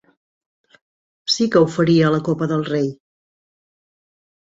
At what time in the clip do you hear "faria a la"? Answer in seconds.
1.73-2.21